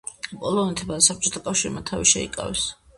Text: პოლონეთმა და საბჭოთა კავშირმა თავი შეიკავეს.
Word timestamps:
პოლონეთმა 0.43 0.97
და 0.97 1.05
საბჭოთა 1.11 1.45
კავშირმა 1.51 1.87
თავი 1.93 2.13
შეიკავეს. 2.17 2.71